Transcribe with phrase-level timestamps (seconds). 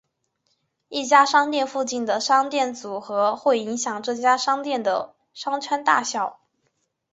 [0.89, 6.39] 一家商店附近的商店组合会影响这家商店的商圈大小。